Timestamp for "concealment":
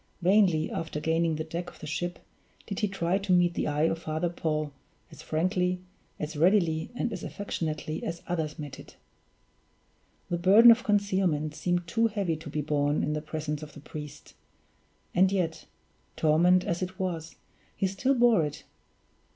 10.83-11.53